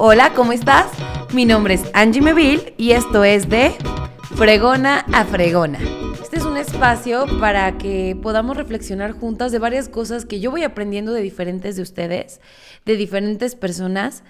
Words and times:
Hola, 0.00 0.32
¿cómo 0.32 0.52
estás? 0.52 0.92
Mi 1.34 1.44
nombre 1.44 1.74
es 1.74 1.82
Angie 1.92 2.22
Meville 2.22 2.72
y 2.78 2.92
esto 2.92 3.24
es 3.24 3.48
de 3.48 3.74
Fregona 4.36 5.00
a 5.12 5.24
Fregona. 5.24 5.80
Este 6.22 6.36
es 6.36 6.44
un 6.44 6.56
espacio 6.56 7.26
para 7.40 7.78
que 7.78 8.16
podamos 8.22 8.56
reflexionar 8.56 9.10
juntas 9.10 9.50
de 9.50 9.58
varias 9.58 9.88
cosas 9.88 10.24
que 10.24 10.38
yo 10.38 10.52
voy 10.52 10.62
aprendiendo 10.62 11.12
de 11.12 11.20
diferentes 11.20 11.74
de 11.74 11.82
ustedes, 11.82 12.40
de 12.86 12.96
diferentes 12.96 13.56
personas, 13.56 14.22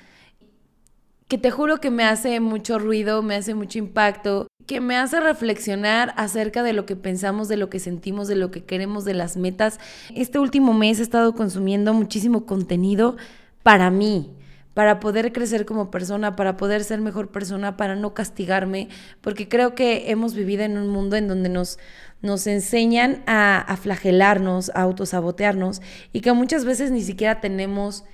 que 1.29 1.36
te 1.36 1.50
juro 1.50 1.80
que 1.80 1.90
me 1.90 2.04
hace 2.04 2.40
mucho 2.40 2.79
ruido, 2.79 3.22
me 3.22 3.35
hace 3.35 3.54
mucho 3.54 3.79
impacto, 3.79 4.48
que 4.66 4.80
me 4.80 4.96
hace 4.96 5.21
reflexionar 5.21 6.14
acerca 6.16 6.62
de 6.62 6.72
lo 6.72 6.86
que 6.86 6.96
pensamos, 6.96 7.46
de 7.46 7.58
lo 7.58 7.68
que 7.68 7.79
sentimos, 7.79 8.26
de 8.26 8.36
lo 8.36 8.50
que 8.50 8.64
queremos, 8.64 9.04
de 9.04 9.12
las 9.12 9.36
metas. 9.36 9.80
Este 10.14 10.39
último 10.39 10.72
mes 10.72 10.98
he 10.98 11.03
estado 11.03 11.35
consumiendo 11.35 11.93
muchísimo 11.93 12.46
contenido 12.46 13.18
para 13.62 13.90
mí, 13.90 14.30
para 14.79 15.00
poder 15.00 15.32
crecer 15.32 15.67
como 15.67 15.91
persona, 15.91 16.37
para 16.37 16.57
poder 16.57 16.85
ser 16.85 17.00
mejor 17.00 17.32
persona, 17.32 17.77
para 17.77 17.96
no 17.96 18.14
castigarme, 18.14 18.89
porque 19.21 19.49
creo 19.49 19.75
que 19.75 20.13
hemos 20.13 20.37
vivido 20.37 20.63
en 20.63 20.79
un 20.79 20.87
mundo 20.87 21.17
en 21.17 21.27
donde 21.27 21.49
nos, 21.49 21.81
nos 22.23 22.46
enseñan 22.46 23.25
a, 23.27 23.77
flagelarnos, 23.82 24.71
a 24.77 24.82
autosabotearnos 24.82 25.82
y 26.13 26.21
que 26.21 26.32
muchas 26.32 26.64
veces 26.64 26.93
ni 26.93 27.03
siquiera 27.03 27.41
tenemos 27.41 28.04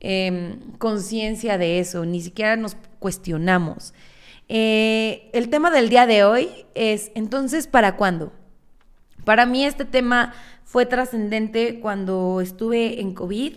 em, 0.00 0.58
conciencia 0.76 1.56
de 1.56 1.78
eso, 1.78 2.04
ni 2.04 2.20
siquiera 2.20 2.54
nos 2.54 2.76
cuestionamos. 2.98 3.94
Eh, 4.50 5.30
el 5.32 5.48
tema 5.48 5.70
del 5.70 5.88
día 5.88 6.04
de 6.06 6.24
hoy 6.24 6.50
es, 6.74 7.12
entonces, 7.14 7.66
¿para 7.66 7.96
cuándo? 7.96 8.30
Para 9.24 9.46
mí 9.46 9.64
este 9.64 9.86
tema 9.86 10.34
fue 10.64 10.84
trascendente 10.84 11.80
cuando 11.80 12.42
estuve 12.42 13.00
en 13.00 13.14
COVID 13.14 13.54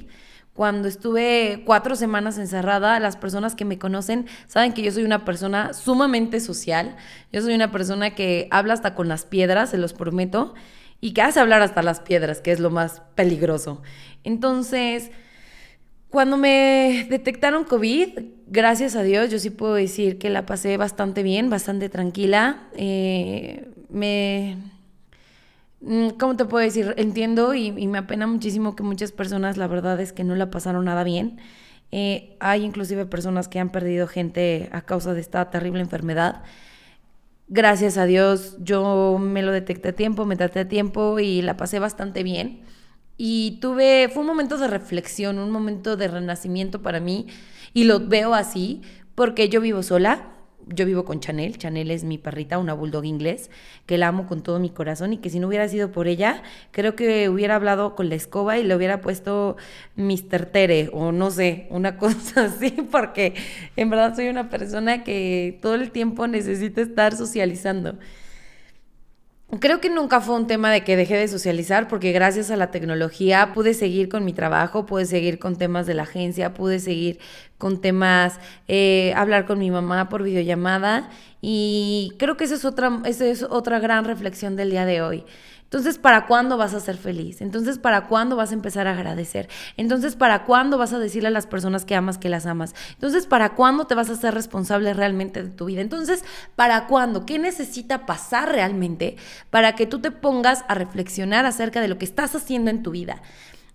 cuando 0.54 0.88
estuve 0.88 1.64
cuatro 1.66 1.96
semanas 1.96 2.38
encerrada, 2.38 3.00
las 3.00 3.18
personas 3.18 3.56
que 3.56 3.66
me 3.66 3.80
conocen 3.80 4.28
saben 4.46 4.74
que 4.74 4.84
yo 4.84 4.92
soy 4.92 5.04
una 5.04 5.26
persona 5.26 5.74
sumamente 5.74 6.40
social. 6.40 6.96
Yo 7.32 7.42
soy 7.42 7.56
una 7.56 7.72
persona 7.72 8.14
que 8.14 8.48
habla 8.52 8.76
hasta 8.76 8.94
con 8.94 9.08
las 9.08 9.26
piedras, 9.26 9.72
se 9.72 9.80
los 9.80 9.94
prometo, 9.94 10.54
y 11.02 11.14
que 11.14 11.24
hace 11.24 11.40
hablar 11.40 11.64
hasta 11.64 11.82
las 11.82 12.02
piedras, 12.02 12.40
que 12.40 12.52
es 12.52 12.60
lo 12.60 12.70
más 12.70 13.02
peligroso. 13.16 13.82
Entonces, 14.24 15.12
cuando 16.10 16.38
me 16.38 17.08
detectaron 17.10 17.64
COVID, 17.64 18.20
gracias 18.46 18.96
a 18.96 19.02
Dios, 19.02 19.32
yo 19.32 19.40
sí 19.40 19.50
puedo 19.50 19.74
decir 19.74 20.20
que 20.20 20.30
la 20.30 20.46
pasé 20.46 20.78
bastante 20.78 21.24
bien, 21.24 21.50
bastante 21.50 21.90
tranquila. 21.90 22.68
Eh, 22.76 23.72
me 23.90 24.58
¿cómo 26.20 26.36
te 26.36 26.46
puedo 26.46 26.64
decir? 26.64 26.94
Entiendo 26.98 27.54
y, 27.54 27.72
me 27.72 27.98
apena 27.98 28.28
muchísimo 28.28 28.76
que 28.76 28.84
muchas 28.84 29.12
personas, 29.12 29.58
la 29.58 29.68
verdad 29.68 30.00
es 30.00 30.14
que 30.14 30.24
no 30.24 30.36
la 30.36 30.50
pasaron 30.50 30.86
nada 30.86 31.04
bien. 31.04 31.40
Eh, 31.92 32.36
hay 32.40 32.64
inclusive 32.64 33.06
personas 33.06 33.48
que 33.48 33.60
han 33.60 33.72
perdido 33.72 34.08
gente 34.08 34.70
a 34.72 34.82
causa 34.82 35.14
de 35.14 35.22
esta 35.22 35.50
terrible 35.50 35.82
enfermedad. 35.82 36.44
Gracias 37.48 37.98
a 37.98 38.06
Dios 38.06 38.58
yo 38.62 39.18
me 39.20 39.44
lo 39.44 39.52
detecté 39.52 39.90
a 39.90 39.94
tiempo, 39.94 40.26
me 40.26 40.36
traté 40.36 40.62
a 40.62 40.68
tiempo 40.68 41.20
y 41.20 41.42
la 41.42 41.58
pasé 41.58 41.80
bastante 41.80 42.24
bien. 42.24 42.62
Y 43.18 43.60
tuve, 43.62 44.10
fue 44.10 44.22
un 44.22 44.28
momento 44.28 44.58
de 44.58 44.68
reflexión, 44.68 45.38
un 45.38 45.52
momento 45.52 45.96
de 45.98 46.08
renacimiento 46.08 46.82
para 46.82 47.00
mí 47.00 47.28
y 47.74 47.84
lo 47.84 48.00
veo 48.00 48.34
así 48.34 48.82
porque 49.14 49.50
yo 49.50 49.62
vivo 49.62 49.84
sola, 49.84 50.33
yo 50.68 50.86
vivo 50.86 51.06
con 51.06 51.20
Chanel, 51.20 51.58
Chanel 51.58 51.92
es 51.92 52.04
mi 52.04 52.18
perrita, 52.18 52.58
una 52.58 52.74
bulldog 52.74 53.06
inglés, 53.06 53.50
que 53.86 53.98
la 53.98 54.08
amo 54.08 54.28
con 54.28 54.42
todo 54.42 54.60
mi 54.60 54.70
corazón 54.70 55.14
y 55.14 55.18
que 55.18 55.30
si 55.30 55.40
no 55.40 55.48
hubiera 55.48 55.68
sido 55.68 55.92
por 55.92 56.08
ella, 56.08 56.44
creo 56.72 56.96
que 56.96 57.30
hubiera 57.30 57.56
hablado 57.56 57.96
con 57.96 58.10
la 58.10 58.16
escoba 58.16 58.58
y 58.58 58.64
le 58.64 58.76
hubiera 58.76 59.02
puesto 59.02 59.58
Mr. 59.96 60.46
Tere 60.48 60.90
o 60.94 61.12
no 61.12 61.32
sé, 61.32 61.68
una 61.70 61.98
cosa 62.04 62.46
así, 62.46 62.72
porque 62.92 63.34
en 63.76 63.90
verdad 63.90 64.16
soy 64.16 64.30
una 64.30 64.50
persona 64.50 65.04
que 65.04 65.60
todo 65.62 65.76
el 65.76 65.92
tiempo 65.92 66.28
necesita 66.28 66.82
estar 66.82 67.16
socializando. 67.16 67.98
Creo 69.60 69.80
que 69.80 69.90
nunca 69.90 70.20
fue 70.20 70.36
un 70.36 70.48
tema 70.48 70.72
de 70.72 70.84
que 70.84 70.96
dejé 70.96 71.16
de 71.16 71.28
socializar 71.28 71.88
porque 71.88 72.12
gracias 72.12 72.50
a 72.50 72.56
la 72.56 72.72
tecnología 72.72 73.52
pude 73.54 73.74
seguir 73.74 74.10
con 74.10 74.26
mi 74.26 74.34
trabajo, 74.34 74.86
pude 74.86 75.06
seguir 75.06 75.38
con 75.38 75.58
temas 75.58 75.86
de 75.86 75.94
la 75.94 76.04
agencia, 76.04 76.54
pude 76.54 76.80
seguir 76.80 77.20
con 77.58 77.80
temas, 77.80 78.40
eh, 78.68 79.14
hablar 79.16 79.46
con 79.46 79.60
mi 79.60 79.70
mamá 79.70 80.10
por 80.10 80.24
videollamada 80.24 81.10
y 81.42 82.14
creo 82.18 82.36
que 82.36 82.46
esa 82.46 82.56
es 82.56 82.66
otra, 82.66 83.02
esa 83.06 83.26
es 83.26 83.44
otra 83.44 83.80
gran 83.80 84.06
reflexión 84.06 84.56
del 84.56 84.72
día 84.72 84.86
de 84.86 85.02
hoy. 85.02 85.26
Entonces, 85.74 85.98
¿para 85.98 86.28
cuándo 86.28 86.56
vas 86.56 86.76
a 86.76 86.80
ser 86.80 86.98
feliz? 86.98 87.42
Entonces, 87.42 87.80
¿para 87.80 88.02
cuándo 88.02 88.36
vas 88.36 88.52
a 88.52 88.54
empezar 88.54 88.86
a 88.86 88.92
agradecer? 88.92 89.50
Entonces, 89.76 90.16
¿para 90.16 90.44
cuándo 90.46 90.78
vas 90.78 90.94
a 90.94 91.00
decirle 91.00 91.30
a 91.30 91.32
las 91.32 91.48
personas 91.48 91.84
que 91.84 91.96
amas 91.96 92.20
que 92.20 92.30
las 92.30 92.46
amas? 92.46 92.76
Entonces, 92.92 93.26
¿para 93.26 93.56
cuándo 93.56 93.88
te 93.88 93.96
vas 93.96 94.08
a 94.12 94.16
ser 94.16 94.36
responsable 94.36 94.94
realmente 94.94 95.42
de 95.42 95.50
tu 95.50 95.66
vida? 95.66 95.82
Entonces, 95.82 96.24
¿para 96.56 96.86
cuándo? 96.86 97.26
¿Qué 97.26 97.40
necesita 97.40 98.06
pasar 98.06 98.52
realmente 98.52 99.16
para 99.50 99.74
que 99.74 99.88
tú 99.88 99.98
te 99.98 100.12
pongas 100.12 100.64
a 100.68 100.76
reflexionar 100.76 101.48
acerca 101.48 101.82
de 101.82 101.88
lo 101.88 101.98
que 101.98 102.06
estás 102.06 102.36
haciendo 102.36 102.70
en 102.70 102.84
tu 102.84 102.92
vida? 102.92 103.24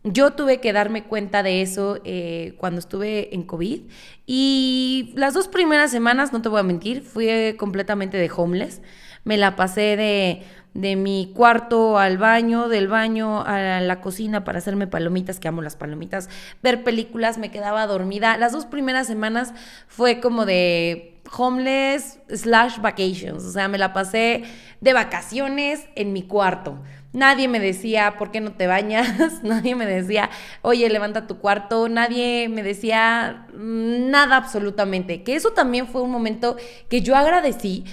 Yo 0.05 0.35
tuve 0.35 0.61
que 0.61 0.73
darme 0.73 1.03
cuenta 1.03 1.43
de 1.43 1.63
eso 1.63 1.99
eh, 2.05 2.55
cuando 2.59 2.79
estuve 2.79 3.35
en 3.35 3.43
COVID 3.43 3.81
y 4.25 5.13
las 5.17 5.35
dos 5.35 5.49
primeras 5.49 5.91
semanas, 5.91 6.33
no 6.33 6.43
te 6.43 6.49
voy 6.49 6.61
a 6.61 6.63
mentir, 6.63 7.03
fui 7.03 7.57
completamente 7.59 8.19
de 8.19 8.31
homeless. 8.31 8.83
Me 9.25 9.37
la 9.37 9.57
pasé 9.57 9.97
de 9.97 10.43
de 10.75 10.97
mi 10.97 11.33
cuarto 11.35 11.99
al 11.99 12.19
baño, 12.19 12.69
del 12.69 12.89
baño 12.89 13.43
a 13.45 13.81
la 13.81 14.01
cocina 14.01 14.45
para 14.45 14.59
hacerme 14.59 14.87
palomitas, 14.87 15.41
que 15.41 15.49
amo 15.49 15.63
las 15.63 15.77
palomitas, 15.77 16.29
ver 16.63 16.85
películas, 16.85 17.39
me 17.39 17.51
quedaba 17.51 17.87
dormida. 17.87 18.37
Las 18.37 18.53
dos 18.53 18.67
primeras 18.67 19.07
semanas 19.07 19.55
fue 19.89 20.21
como 20.21 20.47
de 20.47 21.21
homeless 21.37 22.19
slash 22.29 22.79
vacations, 22.81 23.45
o 23.45 23.51
sea, 23.51 23.69
me 23.69 23.77
la 23.77 23.93
pasé 23.93 24.45
de 24.81 24.93
vacaciones 24.93 25.87
en 25.95 26.13
mi 26.13 26.23
cuarto. 26.23 26.79
Nadie 27.13 27.49
me 27.49 27.59
decía, 27.59 28.17
¿por 28.19 28.31
qué 28.31 28.41
no 28.41 28.53
te 28.53 28.67
bañas? 28.67 29.09
Nadie 29.43 29.75
me 29.75 29.87
decía, 29.87 30.29
oye, 30.61 30.89
levanta 30.91 31.27
tu 31.27 31.39
cuarto. 31.39 31.89
Nadie 31.89 32.49
me 32.51 32.63
decía 32.63 33.47
nada 33.55 34.37
absolutamente. 34.37 35.23
Que 35.23 35.35
eso 35.35 35.53
también 35.53 35.87
fue 35.89 36.03
un 36.03 36.11
momento 36.11 36.57
que 36.91 37.01
yo 37.01 37.17
agradecí 37.17 37.85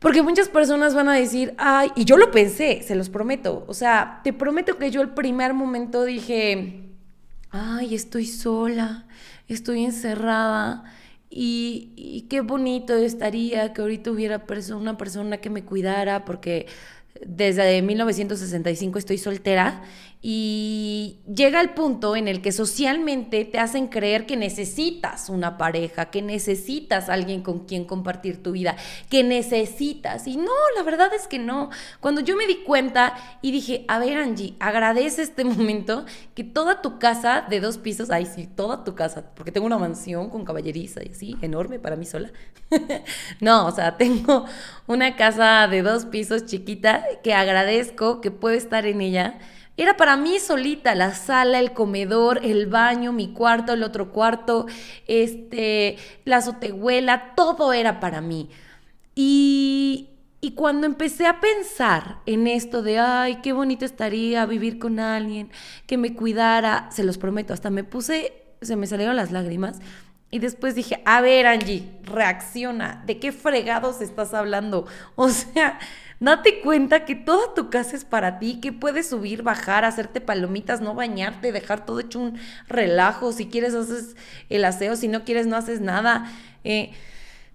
porque 0.00 0.22
muchas 0.22 0.48
personas 0.48 0.94
van 0.94 1.08
a 1.10 1.14
decir, 1.14 1.54
ay, 1.58 1.90
y 1.94 2.06
yo 2.06 2.16
lo 2.16 2.30
pensé, 2.30 2.82
se 2.82 2.94
los 2.94 3.10
prometo. 3.10 3.64
O 3.68 3.74
sea, 3.74 4.22
te 4.24 4.32
prometo 4.32 4.78
que 4.78 4.90
yo 4.90 5.02
el 5.02 5.10
primer 5.10 5.52
momento 5.52 6.04
dije, 6.04 6.84
ay, 7.50 7.94
estoy 7.94 8.26
sola, 8.26 9.06
estoy 9.46 9.84
encerrada. 9.84 10.84
Y, 11.28 11.92
y 11.96 12.22
qué 12.22 12.40
bonito 12.40 12.96
estaría 12.96 13.74
que 13.74 13.82
ahorita 13.82 14.10
hubiera 14.10 14.42
una 14.74 14.96
persona 14.96 15.36
que 15.36 15.50
me 15.50 15.64
cuidara, 15.64 16.24
porque 16.24 16.66
desde 17.24 17.82
1965 17.82 18.98
estoy 18.98 19.18
soltera 19.18 19.82
y 20.22 21.20
llega 21.26 21.62
el 21.62 21.70
punto 21.70 22.14
en 22.14 22.28
el 22.28 22.42
que 22.42 22.52
socialmente 22.52 23.46
te 23.46 23.58
hacen 23.58 23.88
creer 23.88 24.26
que 24.26 24.36
necesitas 24.36 25.30
una 25.30 25.56
pareja, 25.56 26.10
que 26.10 26.20
necesitas 26.20 27.08
alguien 27.08 27.40
con 27.42 27.60
quien 27.60 27.86
compartir 27.86 28.42
tu 28.42 28.52
vida, 28.52 28.76
que 29.08 29.24
necesitas. 29.24 30.26
Y 30.26 30.36
no, 30.36 30.52
la 30.76 30.82
verdad 30.82 31.14
es 31.14 31.26
que 31.26 31.38
no. 31.38 31.70
Cuando 32.00 32.20
yo 32.20 32.36
me 32.36 32.46
di 32.46 32.56
cuenta 32.56 33.14
y 33.40 33.50
dije, 33.50 33.86
a 33.88 33.98
ver 33.98 34.18
Angie, 34.18 34.56
agradece 34.60 35.22
este 35.22 35.44
momento 35.44 36.04
que 36.34 36.44
toda 36.44 36.82
tu 36.82 36.98
casa 36.98 37.46
de 37.48 37.60
dos 37.60 37.78
pisos, 37.78 38.10
ay 38.10 38.26
sí, 38.26 38.46
toda 38.46 38.84
tu 38.84 38.94
casa, 38.94 39.30
porque 39.34 39.52
tengo 39.52 39.66
una 39.66 39.78
mansión 39.78 40.28
con 40.28 40.44
caballeriza 40.44 41.00
y 41.02 41.12
así, 41.12 41.36
enorme 41.40 41.78
para 41.78 41.96
mí 41.96 42.04
sola. 42.04 42.30
no, 43.40 43.66
o 43.66 43.70
sea, 43.70 43.96
tengo 43.96 44.44
una 44.86 45.16
casa 45.16 45.66
de 45.66 45.80
dos 45.80 46.04
pisos 46.04 46.44
chiquita 46.44 47.06
que 47.24 47.32
agradezco 47.32 48.20
que 48.20 48.30
puedo 48.30 48.54
estar 48.54 48.84
en 48.84 49.00
ella 49.00 49.38
era 49.82 49.96
para 49.96 50.18
mí 50.18 50.38
solita, 50.38 50.94
la 50.94 51.14
sala, 51.14 51.58
el 51.58 51.72
comedor, 51.72 52.40
el 52.42 52.66
baño, 52.66 53.12
mi 53.12 53.32
cuarto, 53.32 53.72
el 53.72 53.82
otro 53.82 54.12
cuarto, 54.12 54.66
este, 55.06 55.96
la 56.26 56.36
azotehuela, 56.36 57.34
todo 57.34 57.72
era 57.72 57.98
para 57.98 58.20
mí. 58.20 58.50
Y, 59.14 60.10
y 60.42 60.50
cuando 60.50 60.86
empecé 60.86 61.26
a 61.26 61.40
pensar 61.40 62.18
en 62.26 62.46
esto 62.46 62.82
de, 62.82 62.98
ay, 62.98 63.36
qué 63.36 63.54
bonito 63.54 63.86
estaría 63.86 64.44
vivir 64.44 64.78
con 64.78 65.00
alguien 65.00 65.50
que 65.86 65.96
me 65.96 66.14
cuidara, 66.14 66.90
se 66.92 67.02
los 67.02 67.16
prometo, 67.16 67.54
hasta 67.54 67.70
me 67.70 67.82
puse, 67.82 68.34
se 68.60 68.76
me 68.76 68.86
salieron 68.86 69.16
las 69.16 69.32
lágrimas. 69.32 69.80
Y 70.30 70.38
después 70.38 70.74
dije, 70.74 71.02
a 71.04 71.20
ver, 71.20 71.46
Angie, 71.46 71.90
reacciona, 72.04 73.02
¿de 73.06 73.18
qué 73.18 73.32
fregados 73.32 74.00
estás 74.00 74.32
hablando? 74.34 74.86
O 75.16 75.28
sea, 75.28 75.78
Date 76.20 76.60
cuenta 76.60 77.06
que 77.06 77.14
toda 77.14 77.54
tu 77.54 77.70
casa 77.70 77.96
es 77.96 78.04
para 78.04 78.38
ti, 78.38 78.60
que 78.60 78.72
puedes 78.72 79.08
subir, 79.08 79.42
bajar, 79.42 79.86
hacerte 79.86 80.20
palomitas, 80.20 80.82
no 80.82 80.94
bañarte, 80.94 81.50
dejar 81.50 81.86
todo 81.86 81.98
hecho 81.98 82.20
un 82.20 82.38
relajo. 82.68 83.32
Si 83.32 83.46
quieres, 83.46 83.74
haces 83.74 84.16
el 84.50 84.66
aseo, 84.66 84.96
si 84.96 85.08
no 85.08 85.24
quieres, 85.24 85.46
no 85.46 85.56
haces 85.56 85.80
nada. 85.80 86.30
Eh, 86.62 86.92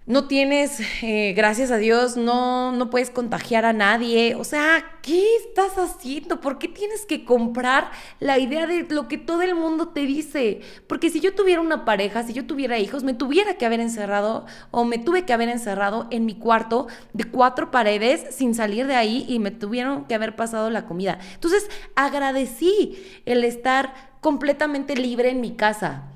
no 0.06 0.28
tienes, 0.28 0.78
eh, 1.02 1.34
gracias 1.36 1.72
a 1.72 1.78
Dios, 1.78 2.16
no, 2.16 2.70
no 2.70 2.90
puedes 2.90 3.10
contagiar 3.10 3.64
a 3.64 3.72
nadie. 3.72 4.36
O 4.36 4.44
sea, 4.44 4.84
¿qué 5.02 5.24
estás 5.38 5.76
haciendo? 5.78 6.40
¿Por 6.40 6.58
qué 6.58 6.68
tienes 6.68 7.06
que 7.06 7.24
comprar 7.24 7.90
la 8.20 8.38
idea 8.38 8.68
de 8.68 8.86
lo 8.88 9.08
que 9.08 9.18
todo 9.18 9.42
el 9.42 9.56
mundo 9.56 9.88
te 9.88 10.02
dice? 10.02 10.60
Porque 10.86 11.10
si 11.10 11.18
yo 11.20 11.34
tuviera 11.34 11.60
una 11.60 11.84
pareja, 11.84 12.22
si 12.22 12.32
yo 12.32 12.46
tuviera 12.46 12.78
hijos, 12.78 13.02
me 13.02 13.14
tuviera 13.14 13.54
que 13.54 13.66
haber 13.66 13.80
encerrado 13.80 14.46
o 14.70 14.84
me 14.84 14.98
tuve 14.98 15.24
que 15.24 15.32
haber 15.32 15.48
encerrado 15.48 16.06
en 16.12 16.24
mi 16.24 16.36
cuarto 16.36 16.86
de 17.12 17.24
cuatro 17.24 17.72
paredes 17.72 18.32
sin 18.32 18.54
salir 18.54 18.86
de 18.86 18.94
ahí 18.94 19.26
y 19.28 19.40
me 19.40 19.50
tuvieron 19.50 20.04
que 20.04 20.14
haber 20.14 20.36
pasado 20.36 20.70
la 20.70 20.86
comida. 20.86 21.18
Entonces, 21.34 21.68
agradecí 21.96 22.96
el 23.26 23.42
estar 23.42 23.92
completamente 24.20 24.94
libre 24.94 25.30
en 25.30 25.40
mi 25.40 25.56
casa. 25.56 26.12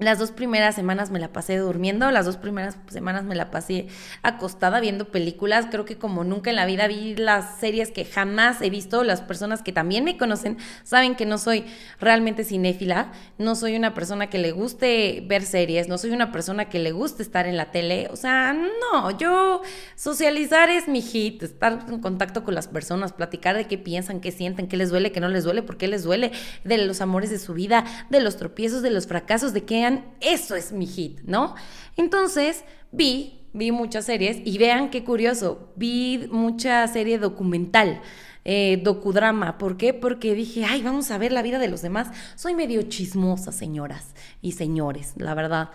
Las 0.00 0.18
dos 0.18 0.32
primeras 0.32 0.74
semanas 0.74 1.12
me 1.12 1.20
la 1.20 1.32
pasé 1.32 1.56
durmiendo, 1.56 2.10
las 2.10 2.26
dos 2.26 2.36
primeras 2.36 2.76
semanas 2.88 3.22
me 3.22 3.36
la 3.36 3.52
pasé 3.52 3.86
acostada 4.22 4.80
viendo 4.80 5.12
películas. 5.12 5.68
Creo 5.70 5.84
que 5.84 5.98
como 5.98 6.24
nunca 6.24 6.50
en 6.50 6.56
la 6.56 6.66
vida 6.66 6.88
vi 6.88 7.14
las 7.14 7.60
series 7.60 7.92
que 7.92 8.04
jamás 8.04 8.60
he 8.60 8.70
visto. 8.70 9.04
Las 9.04 9.20
personas 9.20 9.62
que 9.62 9.70
también 9.70 10.02
me 10.02 10.16
conocen 10.16 10.58
saben 10.82 11.14
que 11.14 11.26
no 11.26 11.38
soy 11.38 11.64
realmente 12.00 12.42
cinéfila, 12.42 13.12
no 13.38 13.54
soy 13.54 13.76
una 13.76 13.94
persona 13.94 14.28
que 14.28 14.38
le 14.38 14.50
guste 14.50 15.22
ver 15.28 15.44
series, 15.44 15.86
no 15.86 15.96
soy 15.96 16.10
una 16.10 16.32
persona 16.32 16.68
que 16.68 16.80
le 16.80 16.90
guste 16.90 17.22
estar 17.22 17.46
en 17.46 17.56
la 17.56 17.70
tele. 17.70 18.08
O 18.10 18.16
sea, 18.16 18.52
no, 18.52 19.16
yo 19.16 19.62
socializar 19.94 20.70
es 20.70 20.88
mi 20.88 21.02
hit, 21.02 21.40
estar 21.44 21.86
en 21.88 22.00
contacto 22.00 22.42
con 22.42 22.56
las 22.56 22.66
personas, 22.66 23.12
platicar 23.12 23.56
de 23.56 23.68
qué 23.68 23.78
piensan, 23.78 24.20
qué 24.20 24.32
sienten, 24.32 24.66
qué 24.66 24.76
les 24.76 24.90
duele, 24.90 25.12
qué 25.12 25.20
no 25.20 25.28
les 25.28 25.44
duele, 25.44 25.62
por 25.62 25.76
qué 25.76 25.86
les 25.86 26.02
duele, 26.02 26.32
de 26.64 26.78
los 26.78 27.00
amores 27.00 27.30
de 27.30 27.38
su 27.38 27.54
vida, 27.54 27.84
de 28.10 28.18
los 28.18 28.36
tropiezos, 28.36 28.82
de 28.82 28.90
los 28.90 29.06
fracasos, 29.06 29.52
de 29.52 29.64
qué 29.64 29.83
eso 30.20 30.56
es 30.56 30.72
mi 30.72 30.86
hit, 30.86 31.20
¿no? 31.24 31.54
Entonces 31.96 32.64
vi, 32.92 33.46
vi 33.52 33.72
muchas 33.72 34.06
series 34.06 34.38
y 34.44 34.58
vean 34.58 34.90
qué 34.90 35.04
curioso, 35.04 35.72
vi 35.76 36.26
mucha 36.30 36.86
serie 36.88 37.18
documental. 37.18 38.00
Eh, 38.46 38.78
docudrama. 38.84 39.56
¿Por 39.56 39.78
qué? 39.78 39.94
Porque 39.94 40.34
dije, 40.34 40.66
ay, 40.66 40.82
vamos 40.82 41.10
a 41.10 41.16
ver 41.16 41.32
la 41.32 41.40
vida 41.40 41.58
de 41.58 41.68
los 41.68 41.80
demás. 41.80 42.08
Soy 42.34 42.54
medio 42.54 42.82
chismosa, 42.82 43.52
señoras 43.52 44.14
y 44.42 44.52
señores, 44.52 45.14
la 45.16 45.32
verdad. 45.32 45.70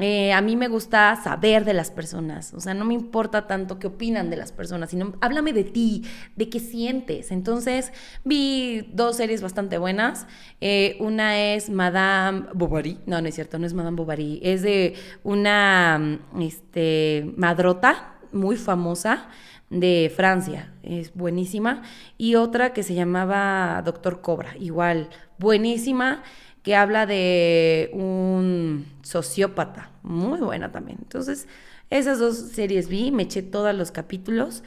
Eh, 0.00 0.32
a 0.32 0.40
mí 0.40 0.56
me 0.56 0.68
gusta 0.68 1.14
saber 1.22 1.64
de 1.64 1.74
las 1.74 1.90
personas, 1.90 2.54
o 2.54 2.60
sea, 2.60 2.72
no 2.72 2.84
me 2.84 2.94
importa 2.94 3.46
tanto 3.46 3.78
qué 3.78 3.88
opinan 3.88 4.30
de 4.30 4.36
las 4.36 4.50
personas, 4.50 4.90
sino 4.90 5.14
háblame 5.20 5.52
de 5.52 5.64
ti, 5.64 6.04
de 6.36 6.48
qué 6.48 6.58
sientes. 6.58 7.30
Entonces, 7.30 7.92
vi 8.24 8.88
dos 8.94 9.16
series 9.16 9.42
bastante 9.42 9.78
buenas. 9.78 10.26
Eh, 10.60 10.96
una 11.00 11.38
es 11.38 11.68
Madame 11.68 12.46
Bovary, 12.54 12.98
no, 13.06 13.20
no 13.20 13.28
es 13.28 13.34
cierto, 13.34 13.58
no 13.58 13.66
es 13.66 13.74
Madame 13.74 13.96
Bovary, 13.96 14.40
es 14.42 14.62
de 14.62 14.94
una 15.22 16.18
este, 16.38 17.32
madrota 17.36 18.14
muy 18.32 18.56
famosa 18.56 19.28
de 19.70 20.12
Francia, 20.14 20.72
es 20.82 21.14
buenísima, 21.14 21.82
y 22.18 22.34
otra 22.34 22.72
que 22.72 22.82
se 22.82 22.94
llamaba 22.94 23.80
Doctor 23.84 24.20
Cobra, 24.20 24.56
igual, 24.58 25.10
buenísima 25.38 26.22
que 26.62 26.76
habla 26.76 27.06
de 27.06 27.90
un 27.92 28.86
sociópata, 29.02 29.90
muy 30.02 30.40
buena 30.40 30.72
también. 30.72 30.98
Entonces, 31.00 31.46
esas 31.90 32.18
dos 32.18 32.36
series 32.36 32.88
vi, 32.88 33.10
me 33.10 33.24
eché 33.24 33.42
todos 33.42 33.74
los 33.74 33.90
capítulos 33.90 34.62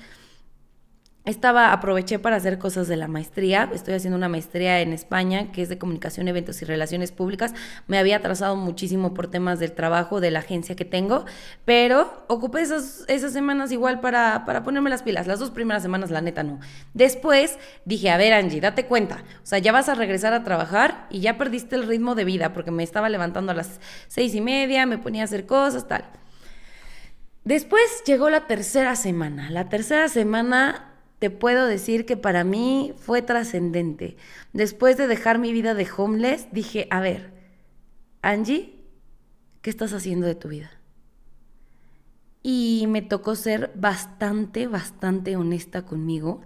estaba, 1.26 1.72
aproveché 1.72 2.20
para 2.20 2.36
hacer 2.36 2.60
cosas 2.60 2.90
de 2.90 2.98
la 2.98 3.08
maestría. 3.08 3.70
Estoy 3.74 3.94
haciendo 3.94 4.18
una 4.18 4.28
maestría 4.28 4.82
en 4.82 4.92
España 4.92 5.52
que 5.54 5.62
es 5.62 5.70
de 5.70 5.78
comunicación, 5.78 6.28
eventos 6.28 6.62
y 6.62 6.66
relaciones 6.66 7.14
públicas. 7.14 7.54
Me 7.88 7.98
había 7.98 8.18
atrasado 8.18 8.58
muchísimo 8.58 9.14
por 9.14 9.28
temas 9.28 9.60
del 9.60 9.72
trabajo, 9.72 10.20
de 10.20 10.32
la 10.32 10.40
agencia 10.40 10.76
que 10.76 10.84
tengo, 10.84 11.26
pero 11.64 12.26
ocupé 12.28 12.62
esas, 12.62 13.06
esas 13.08 13.32
semanas 13.32 13.72
igual 13.72 14.02
para, 14.02 14.44
para 14.46 14.64
ponerme 14.64 14.90
las 14.90 15.02
pilas. 15.02 15.26
Las 15.26 15.40
dos 15.40 15.52
primeras 15.52 15.82
semanas, 15.82 16.12
la 16.12 16.20
neta, 16.20 16.44
no. 16.44 16.60
Después 16.94 17.58
dije, 17.86 18.10
a 18.10 18.18
ver, 18.18 18.34
Angie, 18.34 18.60
date 18.60 18.86
cuenta. 18.86 19.24
O 19.44 19.46
sea, 19.46 19.60
ya 19.60 19.72
vas 19.72 19.88
a 19.88 19.96
regresar 19.96 20.34
a 20.34 20.44
trabajar 20.44 21.08
y 21.10 21.22
ya 21.22 21.38
perdiste 21.38 21.78
el 21.78 21.88
ritmo 21.88 22.16
de 22.16 22.26
vida 22.26 22.52
porque 22.52 22.72
me 22.72 22.84
estaba 22.84 23.08
levantando 23.08 23.54
a 23.54 23.56
las 23.56 23.80
seis 24.08 24.36
y 24.36 24.42
media, 24.42 24.86
me 24.86 24.98
ponía 24.98 25.22
a 25.22 25.26
hacer 25.26 25.46
cosas, 25.46 25.88
tal. 25.88 26.04
Después 27.46 28.04
llegó 28.06 28.30
la 28.30 28.48
tercera 28.48 28.96
semana. 28.96 29.50
La 29.50 29.70
tercera 29.70 30.08
semana 30.08 30.93
te 31.24 31.30
puedo 31.30 31.68
decir 31.68 32.06
que 32.06 32.18
para 32.18 32.44
mí 32.44 32.94
fue 32.98 33.22
trascendente. 33.22 34.18
Después 34.52 34.98
de 34.98 35.08
dejar 35.08 35.40
mi 35.40 35.54
vida 35.54 35.74
de 35.74 35.88
homeless, 35.96 36.50
dije, 36.52 36.86
a 36.92 37.00
ver, 37.00 37.32
Angie, 38.22 38.76
¿qué 39.62 39.70
estás 39.70 39.94
haciendo 39.94 40.28
de 40.28 40.36
tu 40.36 40.50
vida? 40.50 40.70
Y 42.42 42.88
me 42.90 43.02
tocó 43.02 43.38
ser 43.38 43.72
bastante, 43.74 44.68
bastante 44.68 45.38
honesta 45.38 45.86
conmigo 45.86 46.42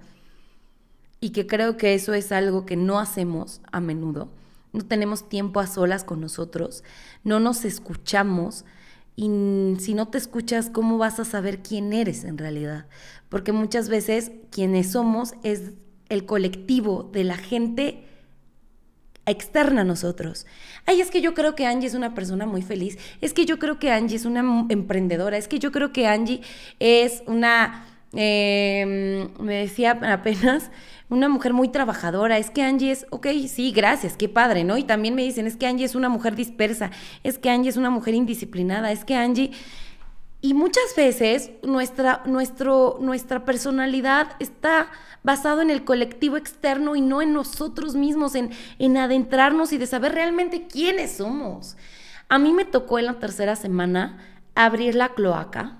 y 1.19 1.31
que 1.31 1.47
creo 1.47 1.75
que 1.75 1.95
eso 1.95 2.13
es 2.13 2.31
algo 2.31 2.67
que 2.67 2.75
no 2.75 2.99
hacemos 2.99 3.61
a 3.71 3.79
menudo. 3.81 4.29
No 4.73 4.85
tenemos 4.85 5.27
tiempo 5.27 5.59
a 5.59 5.65
solas 5.65 6.03
con 6.03 6.21
nosotros, 6.21 6.83
no 7.23 7.39
nos 7.39 7.65
escuchamos, 7.65 8.63
y 9.19 9.75
si 9.79 9.95
no 9.95 10.07
te 10.09 10.19
escuchas, 10.19 10.69
¿cómo 10.69 10.99
vas 10.99 11.19
a 11.19 11.25
saber 11.25 11.63
quién 11.63 11.91
eres 11.91 12.23
en 12.23 12.37
realidad? 12.37 12.85
Porque 13.29 13.51
muchas 13.51 13.89
veces 13.89 14.31
quienes 14.51 14.91
somos 14.91 15.33
es 15.41 15.71
el 16.07 16.27
colectivo 16.27 17.09
de 17.11 17.23
la 17.23 17.35
gente 17.35 18.05
externa 19.25 19.81
a 19.81 19.85
nosotros. 19.85 20.45
Ay, 20.85 21.01
es 21.01 21.09
que 21.09 21.21
yo 21.21 21.33
creo 21.33 21.55
que 21.55 21.65
Angie 21.65 21.87
es 21.87 21.95
una 21.95 22.13
persona 22.13 22.45
muy 22.45 22.61
feliz. 22.61 22.99
Es 23.19 23.33
que 23.33 23.45
yo 23.45 23.57
creo 23.57 23.79
que 23.79 23.91
Angie 23.91 24.15
es 24.17 24.25
una 24.25 24.67
emprendedora. 24.69 25.35
Es 25.35 25.47
que 25.47 25.57
yo 25.57 25.71
creo 25.71 25.91
que 25.91 26.05
Angie 26.05 26.41
es 26.79 27.23
una... 27.25 27.85
Eh, 28.13 29.27
me 29.39 29.55
decía 29.55 29.91
apenas 29.91 30.71
una 31.09 31.29
mujer 31.29 31.53
muy 31.53 31.69
trabajadora, 31.69 32.37
es 32.37 32.49
que 32.49 32.63
Angie 32.63 32.91
es, 32.91 33.05
ok, 33.09 33.27
sí, 33.47 33.71
gracias, 33.71 34.17
qué 34.17 34.27
padre, 34.27 34.63
¿no? 34.63 34.77
Y 34.77 34.83
también 34.83 35.15
me 35.15 35.23
dicen, 35.23 35.47
es 35.47 35.55
que 35.55 35.67
Angie 35.67 35.85
es 35.85 35.95
una 35.95 36.09
mujer 36.09 36.35
dispersa, 36.35 36.91
es 37.23 37.37
que 37.37 37.49
Angie 37.49 37.69
es 37.69 37.77
una 37.77 37.89
mujer 37.89 38.13
indisciplinada, 38.13 38.91
es 38.91 39.05
que 39.05 39.15
Angie... 39.15 39.51
Y 40.39 40.53
muchas 40.53 40.95
veces 40.95 41.49
nuestra, 41.63 42.21
nuestro, 42.25 42.99
nuestra 43.01 43.43
personalidad 43.43 44.35
está 44.39 44.87
basado 45.23 45.61
en 45.63 45.71
el 45.71 45.83
colectivo 45.83 46.37
externo 46.37 46.95
y 46.95 47.01
no 47.01 47.23
en 47.23 47.33
nosotros 47.33 47.95
mismos, 47.95 48.35
en, 48.35 48.51
en 48.77 48.97
adentrarnos 48.97 49.73
y 49.73 49.79
de 49.79 49.87
saber 49.87 50.13
realmente 50.13 50.67
quiénes 50.67 51.17
somos. 51.17 51.75
A 52.29 52.37
mí 52.37 52.53
me 52.53 52.65
tocó 52.65 52.99
en 52.99 53.07
la 53.07 53.19
tercera 53.19 53.55
semana 53.55 54.19
abrir 54.53 54.93
la 54.93 55.09
cloaca, 55.09 55.77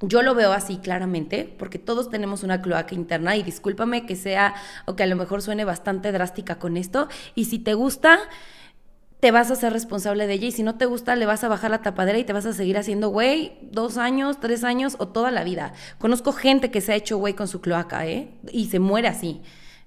yo 0.00 0.22
lo 0.22 0.34
veo 0.34 0.52
así 0.52 0.78
claramente, 0.78 1.54
porque 1.58 1.78
todos 1.78 2.10
tenemos 2.10 2.42
una 2.42 2.60
cloaca 2.60 2.94
interna 2.94 3.36
y 3.36 3.42
discúlpame 3.42 4.06
que 4.06 4.16
sea 4.16 4.54
o 4.86 4.96
que 4.96 5.02
a 5.02 5.06
lo 5.06 5.16
mejor 5.16 5.42
suene 5.42 5.64
bastante 5.64 6.12
drástica 6.12 6.58
con 6.58 6.76
esto. 6.76 7.08
Y 7.34 7.46
si 7.46 7.58
te 7.58 7.74
gusta, 7.74 8.18
te 9.20 9.30
vas 9.30 9.50
a 9.50 9.56
ser 9.56 9.72
responsable 9.72 10.26
de 10.26 10.34
ella 10.34 10.48
y 10.48 10.52
si 10.52 10.62
no 10.62 10.76
te 10.76 10.84
gusta, 10.84 11.16
le 11.16 11.26
vas 11.26 11.44
a 11.44 11.48
bajar 11.48 11.70
la 11.70 11.80
tapadera 11.80 12.18
y 12.18 12.24
te 12.24 12.32
vas 12.32 12.44
a 12.44 12.52
seguir 12.52 12.76
haciendo 12.76 13.08
güey 13.08 13.56
dos 13.62 13.96
años, 13.96 14.38
tres 14.40 14.64
años 14.64 14.96
o 14.98 15.08
toda 15.08 15.30
la 15.30 15.44
vida. 15.44 15.72
Conozco 15.98 16.32
gente 16.32 16.70
que 16.70 16.80
se 16.80 16.92
ha 16.92 16.96
hecho 16.96 17.16
güey 17.16 17.34
con 17.34 17.48
su 17.48 17.60
cloaca, 17.60 18.06
¿eh? 18.06 18.28
Y 18.52 18.66
se 18.66 18.80
muere 18.80 19.08
así. 19.08 19.40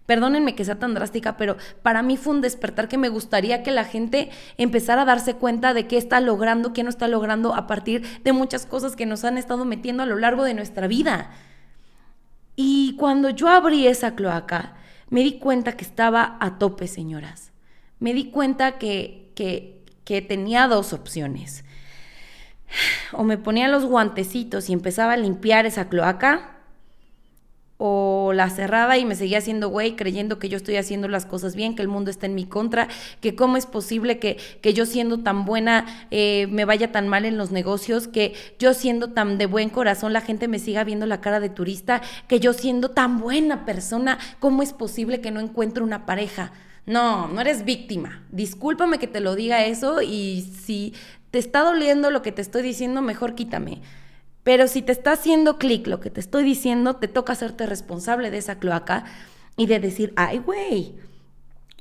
Perdónenme 0.07 0.55
que 0.55 0.63
sea 0.63 0.79
tan 0.79 0.93
drástica, 0.93 1.35
pero 1.35 1.57
para 1.83 2.01
mí 2.01 2.15
fue 2.15 2.33
un 2.33 2.41
despertar 2.41 2.87
que 2.87 2.97
me 2.97 3.09
gustaría 3.09 3.61
que 3.61 3.71
la 3.71 3.83
gente 3.83 4.29
empezara 4.57 5.01
a 5.01 5.05
darse 5.05 5.35
cuenta 5.35 5.73
de 5.73 5.85
qué 5.85 5.97
está 5.97 6.21
logrando, 6.21 6.71
qué 6.71 6.81
no 6.83 6.89
está 6.89 7.09
logrando 7.09 7.53
a 7.53 7.67
partir 7.67 8.21
de 8.23 8.31
muchas 8.31 8.65
cosas 8.65 8.95
que 8.95 9.05
nos 9.05 9.25
han 9.25 9.37
estado 9.37 9.65
metiendo 9.65 10.03
a 10.03 10.05
lo 10.05 10.15
largo 10.15 10.45
de 10.45 10.53
nuestra 10.53 10.87
vida. 10.87 11.31
Y 12.55 12.95
cuando 12.95 13.29
yo 13.31 13.49
abrí 13.49 13.85
esa 13.85 14.15
cloaca, 14.15 14.75
me 15.09 15.23
di 15.23 15.39
cuenta 15.39 15.73
que 15.73 15.83
estaba 15.83 16.37
a 16.39 16.57
tope, 16.57 16.87
señoras. 16.87 17.51
Me 17.99 18.13
di 18.13 18.31
cuenta 18.31 18.77
que, 18.77 19.33
que, 19.35 19.83
que 20.05 20.21
tenía 20.21 20.69
dos 20.69 20.93
opciones. 20.93 21.65
O 23.11 23.25
me 23.25 23.37
ponía 23.37 23.67
los 23.67 23.85
guantecitos 23.85 24.69
y 24.69 24.73
empezaba 24.73 25.13
a 25.13 25.17
limpiar 25.17 25.65
esa 25.65 25.89
cloaca, 25.89 26.56
o 27.77 28.31
la 28.34 28.50
cerraba 28.50 28.98
y 28.98 29.05
me 29.05 29.15
seguía 29.15 29.38
haciendo 29.38 29.69
güey 29.69 29.96
creyendo 29.96 30.39
que 30.39 30.50
yo 30.50 30.57
estoy 30.57 30.77
haciendo 30.77 31.07
las 31.07 31.25
cosas 31.25 31.55
bien, 31.55 31.75
que 31.75 31.84
el 31.84 31.88
mundo 31.88 32.10
está 32.10 32.25
en 32.25 32.36
mi 32.36 32.46
contra, 32.46 32.88
que 33.22 33.36
cómo 33.36 33.57
es 33.57 33.65
posible 33.65 34.19
que, 34.19 34.38
que 34.62 34.74
yo 34.74 34.86
siendo 34.86 35.19
tan 35.19 35.46
buena 35.46 35.86
eh, 36.10 36.48
me 36.50 36.65
vaya 36.65 36.91
tan 36.91 37.07
mal 37.07 37.25
en 37.25 37.38
los 37.38 37.51
negocios, 37.51 38.07
que 38.07 38.34
yo 38.57 38.74
siendo 38.74 39.10
tan 39.10 39.38
de 39.38 39.46
buen 39.46 39.69
corazón 39.69 40.13
la 40.13 40.22
gente 40.22 40.48
me 40.48 40.60
siga 40.60 40.84
viendo 40.84 41.05
la 41.05 41.22
cara 41.22 41.39
de 41.39 41.50
turista, 41.50 42.01
que 42.27 42.39
yo 42.39 42.53
siendo 42.53 42.89
tan 42.89 43.19
buena 43.19 43.65
persona, 43.65 44.17
¿cómo 44.39 44.63
es 44.63 44.74
posible 44.74 45.22
que 45.22 45.31
no 45.31 45.39
encuentre 45.39 45.84
una 45.84 46.05
pareja? 46.05 46.51
No, 46.88 47.27
no 47.27 47.41
eres 47.41 47.65
víctima. 47.65 48.24
Discúlpame 48.31 48.98
que 48.98 49.07
te 49.07 49.19
lo 49.19 49.36
diga 49.36 49.65
eso 49.65 50.01
y 50.01 50.50
si 50.63 50.93
te 51.31 51.38
está 51.38 51.62
doliendo 51.62 52.12
lo 52.12 52.22
que 52.22 52.31
te 52.31 52.41
estoy 52.41 52.62
diciendo, 52.62 53.01
mejor 53.01 53.36
quítame. 53.36 53.81
Pero 54.47 54.69
si 54.69 54.81
te 54.81 54.93
está 54.93 55.11
haciendo 55.11 55.57
clic 55.57 55.87
lo 55.87 55.99
que 55.99 56.09
te 56.09 56.21
estoy 56.21 56.45
diciendo, 56.45 56.95
te 56.95 57.09
toca 57.09 57.33
hacerte 57.33 57.65
responsable 57.65 58.31
de 58.31 58.37
esa 58.37 58.59
cloaca 58.59 59.03
y 59.57 59.65
de 59.65 59.81
decir, 59.81 60.13
ay, 60.15 60.37
güey, 60.37 60.95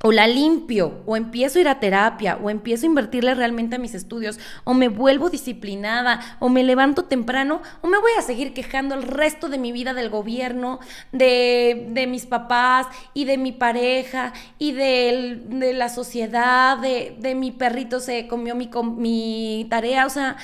o 0.03 0.11
la 0.11 0.27
limpio, 0.27 1.01
o 1.05 1.15
empiezo 1.15 1.59
a 1.59 1.61
ir 1.61 1.69
a 1.69 1.79
terapia, 1.79 2.37
o 2.43 2.49
empiezo 2.49 2.85
a 2.85 2.87
invertirle 2.87 3.33
realmente 3.35 3.77
a 3.77 3.79
mis 3.79 3.95
estudios, 3.95 4.37
o 4.65 4.73
me 4.73 4.89
vuelvo 4.89 5.29
disciplinada, 5.29 6.19
o 6.41 6.49
me 6.49 6.61
levanto 6.65 7.05
temprano, 7.05 7.61
o 7.79 7.87
me 7.87 7.99
voy 7.99 8.11
a 8.19 8.21
seguir 8.21 8.53
quejando 8.53 8.95
el 8.95 9.03
resto 9.03 9.47
de 9.47 9.59
mi 9.59 9.71
vida 9.71 9.93
del 9.93 10.09
gobierno, 10.09 10.81
de, 11.13 11.87
de 11.91 12.05
mis 12.05 12.25
papás 12.25 12.87
y 13.13 13.23
de 13.23 13.37
mi 13.37 13.53
pareja 13.53 14.33
y 14.59 14.73
de, 14.73 15.41
de 15.45 15.71
la 15.71 15.87
sociedad, 15.87 16.77
de, 16.79 17.15
de, 17.17 17.33
mi 17.33 17.51
perrito 17.53 18.01
se 18.01 18.27
comió 18.27 18.55
mi, 18.55 18.69
mi 18.97 19.67
tarea, 19.69 20.05
o 20.05 20.09
sea, 20.09 20.35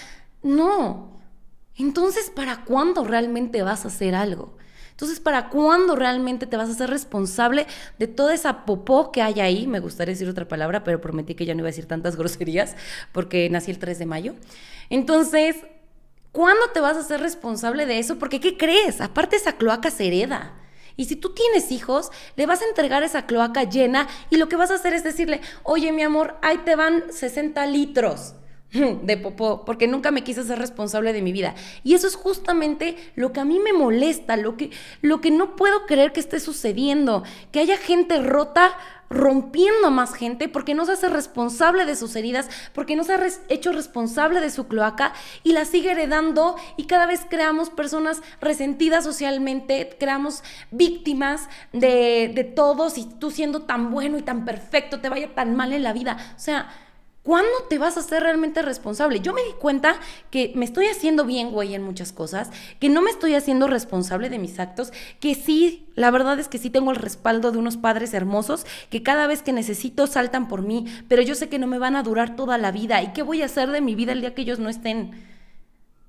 no. 0.42 1.13
Entonces, 1.78 2.30
¿para 2.30 2.66
cuándo 2.66 3.04
realmente 3.04 3.64
vas 3.64 3.86
a 3.86 3.88
hacer 3.88 4.16
algo? 4.16 4.56
Entonces, 4.92 5.20
¿para 5.20 5.50
cuándo 5.50 5.96
realmente 5.96 6.46
te 6.46 6.56
vas 6.56 6.70
a 6.70 6.74
ser 6.76 6.90
responsable 6.90 7.66
de 7.98 8.08
toda 8.08 8.34
esa 8.34 8.64
popó 8.66 9.12
que 9.12 9.24
hay 9.24 9.40
ahí? 9.40 9.66
Me 9.66 9.80
gustaría 9.80 10.14
decir 10.14 10.30
otra 10.30 10.48
palabra, 10.48 10.84
pero 10.84 11.02
prometí 11.02 11.34
que 11.34 11.46
ya 11.46 11.56
no 11.56 11.62
iba 11.62 11.68
a 11.68 11.72
decir 11.72 11.88
tantas 11.88 12.16
groserías 12.18 12.76
porque 13.12 13.50
nací 13.50 13.72
el 13.72 13.80
3 13.80 13.98
de 13.98 14.06
mayo. 14.06 14.36
Entonces, 14.92 15.56
¿cuándo 16.32 16.68
te 16.74 16.80
vas 16.80 16.96
a 16.96 17.04
ser 17.04 17.22
responsable 17.22 17.88
de 17.88 17.98
eso? 17.98 18.20
Porque, 18.20 18.40
¿qué 18.40 18.56
crees? 18.56 19.02
Aparte, 19.02 19.36
esa 19.36 19.54
cloaca 19.54 19.90
se 19.90 20.06
hereda. 20.08 20.54
Y 20.96 21.06
si 21.06 21.16
tú 21.16 21.34
tienes 21.34 21.72
hijos, 21.72 22.12
le 22.36 22.46
vas 22.46 22.62
a 22.62 22.68
entregar 22.68 23.02
esa 23.02 23.26
cloaca 23.26 23.64
llena 23.64 24.08
y 24.30 24.38
lo 24.38 24.48
que 24.48 24.58
vas 24.58 24.70
a 24.70 24.76
hacer 24.76 24.94
es 24.94 25.04
decirle, 25.04 25.42
oye 25.64 25.92
mi 25.92 26.04
amor, 26.04 26.38
ahí 26.44 26.60
te 26.60 26.76
van 26.76 27.12
60 27.12 27.66
litros. 27.66 28.36
de 29.04 29.18
popó, 29.18 29.66
porque 29.66 29.88
nunca 29.88 30.12
me 30.12 30.24
quise 30.24 30.44
ser 30.44 30.60
responsable 30.60 31.14
de 31.14 31.22
mi 31.22 31.32
vida. 31.32 31.54
Y 31.84 31.94
eso 31.94 32.08
es 32.08 32.16
justamente 32.16 32.96
lo 33.16 33.32
que 33.32 33.40
a 33.40 33.46
mí 33.46 33.60
me 33.60 33.74
molesta, 33.74 34.36
lo 34.38 34.58
que, 34.58 34.72
lo 35.02 35.22
que 35.22 35.32
no 35.32 35.56
puedo 35.56 35.86
creer 35.86 36.12
que 36.12 36.20
esté 36.20 36.40
sucediendo, 36.40 37.24
que 37.52 37.60
haya 37.60 37.78
gente 37.78 38.22
rota 38.22 38.76
rompiendo 39.10 39.88
a 39.88 39.92
más 39.92 40.16
gente 40.16 40.50
porque 40.50 40.74
no 40.74 40.86
se 40.86 40.94
hace 40.94 41.08
responsable 41.08 41.86
de 41.86 41.96
sus 41.96 42.16
heridas, 42.16 42.50
porque 42.74 42.96
no 42.96 43.04
se 43.04 43.14
ha 43.14 43.22
hecho 43.50 43.72
responsable 43.72 44.42
de 44.42 44.50
su 44.50 44.68
cloaca 44.68 45.14
y 45.44 45.54
la 45.54 45.66
sigue 45.66 45.92
heredando 45.92 46.56
y 46.78 46.86
cada 46.86 47.06
vez 47.06 47.22
creamos 47.30 47.70
personas 47.70 48.24
resentidas 48.42 49.04
socialmente, 49.04 49.96
creamos 50.00 50.44
víctimas 50.72 51.48
de, 51.74 52.32
de 52.34 52.44
todos 52.44 52.98
y 52.98 53.06
tú 53.06 53.30
siendo 53.30 53.62
tan 53.62 53.92
bueno 53.92 54.18
y 54.18 54.24
tan 54.24 54.46
perfecto 54.46 55.00
te 55.00 55.10
vaya 55.10 55.36
tan 55.36 55.56
mal 55.56 55.74
en 55.74 55.84
la 55.84 55.94
vida. 55.94 56.18
O 56.36 56.40
sea, 56.40 56.70
¿Cuándo 57.24 57.54
te 57.70 57.78
vas 57.78 57.98
a 57.98 58.02
ser 58.02 58.22
realmente 58.22 58.62
responsable? 58.62 59.22
Yo 59.22 59.32
me 59.32 59.44
di 59.44 59.54
cuenta 59.54 59.96
que 60.30 60.52
me 60.56 60.66
estoy 60.66 60.88
haciendo 60.88 61.24
bien, 61.24 61.52
güey, 61.52 61.74
en 61.74 61.82
muchas 61.82 62.12
cosas, 62.12 62.52
que 62.82 62.90
no 62.90 63.02
me 63.02 63.12
estoy 63.12 63.34
haciendo 63.34 63.68
responsable 63.68 64.30
de 64.30 64.40
mis 64.40 64.60
actos, 64.60 64.92
que 65.22 65.34
sí, 65.34 65.88
la 65.96 66.12
verdad 66.12 66.38
es 66.38 66.50
que 66.50 66.58
sí 66.58 66.70
tengo 66.70 66.92
el 66.92 66.98
respaldo 66.98 67.54
de 67.54 67.60
unos 67.60 67.78
padres 67.78 68.14
hermosos 68.14 68.66
que 68.90 69.04
cada 69.04 69.26
vez 69.26 69.42
que 69.42 69.54
necesito 69.54 70.06
saltan 70.06 70.50
por 70.50 70.64
mí, 70.64 70.86
pero 71.08 71.22
yo 71.22 71.34
sé 71.34 71.48
que 71.48 71.60
no 71.60 71.68
me 71.68 71.80
van 71.80 71.96
a 71.96 72.04
durar 72.04 72.36
toda 72.36 72.58
la 72.58 72.74
vida. 72.74 73.02
¿Y 73.02 73.14
qué 73.14 73.22
voy 73.22 73.42
a 73.42 73.46
hacer 73.46 73.72
de 73.72 73.80
mi 73.80 73.96
vida 73.96 74.12
el 74.12 74.20
día 74.20 74.36
que 74.36 74.42
ellos 74.42 74.60
no 74.60 74.68
estén? 74.68 75.12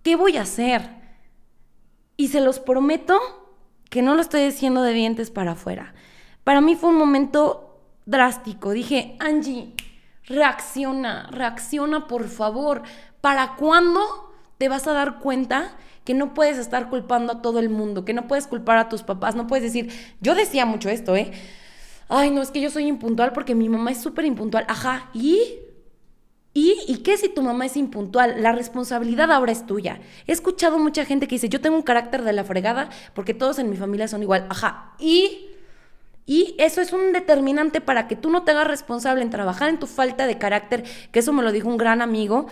¿Qué 0.03 0.17
voy 0.17 0.37
a 0.37 0.43
hacer? 0.43 0.83
Y 2.17 2.29
se 2.29 2.41
los 2.41 2.59
prometo 2.59 3.21
que 3.89 4.03
no 4.03 4.17
lo 4.17 4.21
estoy 4.21 4.43
diciendo 4.43 4.83
de 4.83 4.93
dientes 4.93 5.31
para 5.31 5.53
afuera. 5.53 5.95
Para 6.43 6.61
mí 6.61 6.75
fue 6.75 6.91
un 6.91 6.97
momento 6.97 7.79
drástico. 8.05 8.73
Dije, 8.73 9.17
Angie, 9.21 9.73
Reacciona, 10.27 11.29
reacciona 11.31 12.07
por 12.07 12.29
favor. 12.29 12.83
¿Para 13.21 13.57
cuándo 13.57 14.01
te 14.59 14.69
vas 14.69 14.87
a 14.87 14.93
dar 14.93 15.19
cuenta 15.19 15.77
que 16.05 16.15
no 16.15 16.35
puedes 16.35 16.59
estar 16.59 16.91
culpando 16.91 17.33
a 17.33 17.43
todo 17.43 17.59
el 17.59 17.71
mundo, 17.71 18.05
que 18.05 18.13
no 18.13 18.29
puedes 18.29 18.47
culpar 18.47 18.77
a 18.77 18.89
tus 18.89 19.03
papás, 19.03 19.35
no 19.35 19.47
puedes 19.47 19.65
decir, 19.65 19.91
yo 20.21 20.35
decía 20.35 20.67
mucho 20.67 20.91
esto, 20.91 21.17
¿eh? 21.17 21.33
Ay, 22.09 22.31
no, 22.31 22.43
es 22.43 22.51
que 22.51 22.61
yo 22.61 22.71
soy 22.71 22.87
impuntual 22.87 23.33
porque 23.33 23.55
mi 23.55 23.69
mamá 23.69 23.91
es 23.91 24.03
súper 24.03 24.27
impuntual. 24.27 24.67
Ajá, 24.69 25.09
¿y? 25.15 25.41
¿Y, 26.53 26.77
¿Y 26.87 26.99
qué 26.99 27.17
si 27.17 27.29
tu 27.29 27.43
mamá 27.43 27.67
es 27.67 27.77
impuntual? 27.77 28.43
La 28.43 28.53
responsabilidad 28.53 29.33
ahora 29.33 29.53
es 29.53 29.67
tuya. 29.67 30.01
He 30.27 30.33
escuchado 30.33 30.79
mucha 30.79 31.05
gente 31.05 31.27
que 31.27 31.37
dice, 31.37 31.49
yo 31.49 31.61
tengo 31.61 31.77
un 31.77 31.83
carácter 31.83 32.23
de 32.23 32.33
la 32.35 32.45
fregada 32.45 32.91
porque 33.15 33.35
todos 33.35 33.59
en 33.59 33.71
mi 33.71 33.77
familia 33.77 34.07
son 34.07 34.23
igual. 34.23 34.47
Ajá, 34.51 34.95
¿y? 34.99 35.49
Y 36.27 36.55
eso 36.59 36.81
es 36.81 36.93
un 36.93 37.13
determinante 37.13 37.81
para 37.81 38.09
que 38.09 38.17
tú 38.17 38.31
no 38.31 38.45
te 38.45 38.53
hagas 38.53 38.67
responsable 38.67 39.23
en 39.23 39.31
trabajar 39.31 39.69
en 39.69 39.79
tu 39.79 39.87
falta 39.87 40.27
de 40.27 40.39
carácter, 40.39 40.85
que 41.13 41.19
eso 41.19 41.33
me 41.33 41.43
lo 41.43 41.53
dijo 41.53 41.69
un 41.69 41.77
gran 41.77 42.01
amigo. 42.01 42.47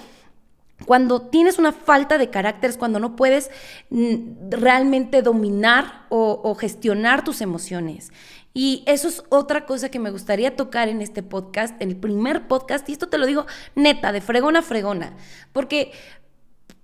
Cuando 0.84 1.22
tienes 1.22 1.58
una 1.58 1.72
falta 1.72 2.18
de 2.18 2.28
carácter 2.28 2.70
es 2.70 2.76
cuando 2.76 2.98
no 2.98 3.16
puedes 3.16 3.50
mm, 3.90 4.50
realmente 4.50 5.22
dominar 5.22 6.06
o, 6.08 6.54
gestionar 6.54 7.24
tus 7.24 7.40
emociones. 7.40 8.12
Y 8.54 8.82
eso 8.86 9.08
es 9.08 9.24
otra 9.30 9.64
cosa 9.64 9.90
que 9.90 9.98
me 9.98 10.10
gustaría 10.10 10.56
tocar 10.56 10.88
en 10.90 11.00
este 11.00 11.22
podcast, 11.22 11.80
en 11.80 11.88
el 11.88 11.96
primer 11.96 12.48
podcast, 12.48 12.86
y 12.88 12.92
esto 12.92 13.08
te 13.08 13.16
lo 13.16 13.26
digo 13.26 13.46
neta, 13.74 14.12
de 14.12 14.20
fregona 14.20 14.58
a 14.58 14.62
fregona, 14.62 15.14
porque 15.54 15.92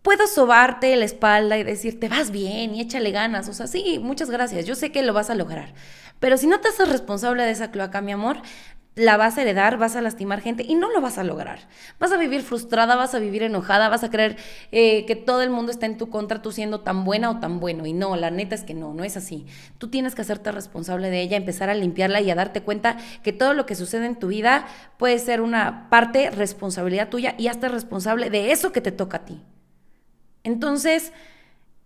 puedo 0.03 0.27
sobarte 0.27 0.95
la 0.97 1.05
espalda 1.05 1.59
y 1.59 1.65
decirte, 1.65 2.09
vas 2.09 2.31
bien 2.31 2.75
y 2.75 2.81
échale 2.81 3.11
ganas. 3.11 3.49
O 3.49 3.53
sea, 3.53 3.67
sí, 3.67 3.99
muchas 4.01 4.31
gracias, 4.31 4.67
yo 4.67 4.75
sé 4.75 4.93
que 4.93 5.03
lo 5.03 5.13
vas 5.13 5.31
a 5.31 5.35
lograr. 5.35 5.75
Pero 6.21 6.37
si 6.37 6.47
no 6.47 6.61
te 6.61 6.69
haces 6.69 6.89
responsable 6.89 7.45
de 7.45 7.51
esa 7.51 7.71
cloaca, 7.71 8.01
mi 8.01 8.13
amor, 8.13 8.39
la 8.99 9.17
vas 9.17 9.39
a 9.39 9.43
heredar, 9.43 9.79
vas 9.79 9.97
a 9.97 10.03
lastimar 10.03 10.41
gente 10.41 10.65
y 10.67 10.75
no 10.75 10.91
lo 10.91 11.01
vas 11.01 11.19
a 11.19 11.25
lograr. 11.25 11.61
Vas 11.99 12.13
a 12.13 12.17
vivir 12.17 12.43
frustrada, 12.43 12.97
vas 12.97 13.15
a 13.15 13.21
vivir 13.21 13.45
enojada, 13.45 13.89
vas 13.89 14.03
a 14.03 14.11
creer 14.11 14.37
eh, 14.73 15.07
que 15.07 15.15
todo 15.15 15.43
el 15.43 15.51
mundo 15.51 15.71
está 15.71 15.87
en 15.87 15.97
tu 15.97 16.11
contra, 16.11 16.43
tú 16.43 16.51
siendo 16.51 16.81
tan 16.81 17.05
buena 17.05 17.31
o 17.31 17.39
tan 17.39 17.61
bueno. 17.61 17.87
Y 17.87 17.93
no, 17.93 18.17
la 18.17 18.31
neta 18.31 18.55
es 18.55 18.65
que 18.65 18.75
no, 18.75 18.95
no 18.95 19.05
es 19.05 19.17
así. 19.17 19.47
Tú 19.79 19.89
tienes 19.89 20.15
que 20.15 20.23
hacerte 20.23 20.51
responsable 20.51 21.11
de 21.11 21.21
ella, 21.21 21.37
empezar 21.37 21.71
a 21.71 21.75
limpiarla 21.75 22.21
y 22.21 22.31
a 22.31 22.35
darte 22.35 22.63
cuenta 22.63 22.97
que 23.23 23.33
todo 23.33 23.55
lo 23.55 23.67
que 23.67 23.77
sucede 23.77 24.07
en 24.07 24.17
tu 24.17 24.29
vida 24.29 24.67
puede 24.97 25.19
ser 25.19 25.41
una 25.41 25.89
parte 25.91 26.31
responsabilidad 26.31 27.09
tuya 27.09 27.35
y 27.39 27.47
hazte 27.47 27.69
responsable 27.69 28.31
de 28.31 28.51
eso 28.51 28.73
que 28.73 28.81
te 28.81 28.93
toca 28.93 29.19
a 29.19 29.25
ti. 29.25 29.41
Entonces, 30.45 31.13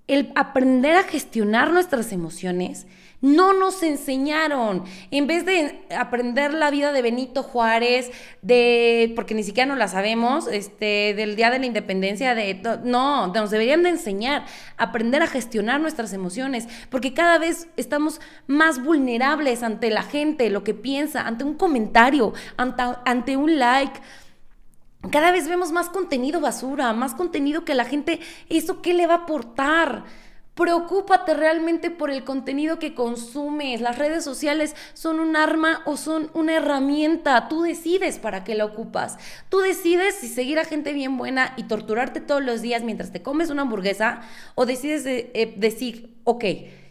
el 0.08 0.32
aprender 0.34 0.96
a 0.96 1.04
gestionar 1.04 1.70
nuestras 1.70 2.12
emociones 2.12 2.86
no 3.22 3.52
nos 3.52 3.84
enseñaron. 3.84 4.84
En 5.12 5.28
vez 5.28 5.46
de 5.46 5.86
aprender 5.96 6.52
la 6.52 6.70
vida 6.70 6.92
de 6.92 7.02
Benito 7.02 7.44
Juárez, 7.44 8.10
de, 8.42 9.12
porque 9.14 9.34
ni 9.34 9.44
siquiera 9.44 9.68
no 9.68 9.76
la 9.76 9.86
sabemos, 9.86 10.48
este, 10.48 11.14
del 11.14 11.36
Día 11.36 11.50
de 11.50 11.60
la 11.60 11.66
Independencia, 11.66 12.34
de, 12.34 12.60
no, 12.82 13.28
nos 13.28 13.50
deberían 13.52 13.84
de 13.84 13.90
enseñar 13.90 14.44
a 14.76 14.84
aprender 14.84 15.22
a 15.22 15.28
gestionar 15.28 15.80
nuestras 15.80 16.12
emociones, 16.12 16.66
porque 16.90 17.14
cada 17.14 17.38
vez 17.38 17.68
estamos 17.76 18.20
más 18.48 18.82
vulnerables 18.82 19.62
ante 19.62 19.88
la 19.90 20.02
gente, 20.02 20.50
lo 20.50 20.64
que 20.64 20.74
piensa, 20.74 21.22
ante 21.22 21.44
un 21.44 21.54
comentario, 21.54 22.34
ante, 22.56 22.82
ante 23.04 23.36
un 23.36 23.56
like 23.56 24.00
cada 25.10 25.32
vez 25.32 25.48
vemos 25.48 25.72
más 25.72 25.88
contenido 25.88 26.40
basura, 26.40 26.92
más 26.92 27.14
contenido 27.14 27.64
que 27.64 27.74
la 27.74 27.84
gente, 27.84 28.20
¿eso 28.48 28.82
qué 28.82 28.94
le 28.94 29.06
va 29.06 29.14
a 29.14 29.18
aportar? 29.18 30.04
Preocúpate 30.54 31.32
realmente 31.32 31.90
por 31.90 32.10
el 32.10 32.24
contenido 32.24 32.78
que 32.78 32.94
consumes. 32.94 33.80
Las 33.80 33.96
redes 33.96 34.22
sociales 34.22 34.76
son 34.92 35.18
un 35.18 35.34
arma 35.34 35.80
o 35.86 35.96
son 35.96 36.30
una 36.34 36.56
herramienta. 36.56 37.48
Tú 37.48 37.62
decides 37.62 38.18
para 38.18 38.44
qué 38.44 38.54
la 38.54 38.66
ocupas. 38.66 39.16
Tú 39.48 39.60
decides 39.60 40.16
si 40.16 40.28
seguir 40.28 40.58
a 40.58 40.66
gente 40.66 40.92
bien 40.92 41.16
buena 41.16 41.54
y 41.56 41.64
torturarte 41.64 42.20
todos 42.20 42.42
los 42.42 42.60
días 42.60 42.82
mientras 42.82 43.12
te 43.12 43.22
comes 43.22 43.48
una 43.48 43.62
hamburguesa 43.62 44.20
o 44.54 44.66
decides 44.66 45.06
eh, 45.06 45.54
decir, 45.56 46.18
ok, 46.24 46.44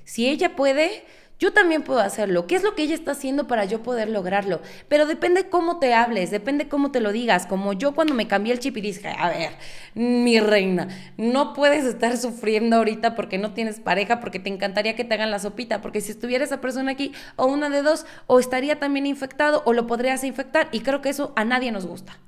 si 0.06 0.28
ella 0.28 0.56
puede, 0.56 1.06
yo 1.42 1.52
también 1.52 1.82
puedo 1.82 2.00
hacerlo. 2.02 2.46
¿Qué 2.46 2.56
es 2.56 2.62
lo 2.62 2.76
que 2.76 2.84
ella 2.84 2.94
está 2.94 3.14
haciendo 3.14 3.48
para 3.48 3.66
yo 3.66 3.82
poder 3.82 4.08
lograrlo? 4.10 4.62
Pero 4.88 5.08
depende 5.08 5.50
cómo 5.50 5.80
te 5.80 5.96
hables, 5.96 6.30
depende 6.30 6.70
cómo 6.70 6.92
te 6.92 7.00
lo 7.00 7.12
digas. 7.12 7.48
Como 7.48 7.74
yo 7.74 7.96
cuando 7.96 8.14
me 8.14 8.28
cambié 8.28 8.54
el 8.54 8.60
chip 8.60 8.78
y 8.78 8.82
dije, 8.82 9.08
a 9.18 9.28
ver, 9.28 9.50
mi 9.96 10.40
reina, 10.40 10.88
no 11.18 11.54
puedes 11.54 11.84
estar 11.84 12.16
sufriendo 12.16 12.76
ahorita 12.76 13.16
porque 13.16 13.40
no 13.40 13.56
tienes 13.56 13.80
pareja, 13.80 14.20
porque 14.20 14.38
te 14.38 14.50
encantaría 14.50 14.96
que 14.96 15.04
te 15.04 15.16
hagan 15.16 15.32
la 15.32 15.40
sopita, 15.40 15.82
porque 15.82 16.00
si 16.00 16.12
estuviera 16.12 16.46
esa 16.46 16.62
persona 16.62 16.92
aquí, 16.92 17.12
o 17.38 17.48
una 17.48 17.72
de 17.72 17.82
dos, 17.82 18.06
o 18.28 18.40
estaría 18.40 18.78
también 18.78 19.08
infectado, 19.08 19.64
o 19.66 19.74
lo 19.74 19.88
podrías 19.88 20.24
infectar. 20.24 20.70
Y 20.72 20.82
creo 20.82 21.02
que 21.02 21.10
eso 21.10 21.34
a 21.36 21.44
nadie 21.44 21.72
nos 21.72 21.88
gusta. 21.88 22.20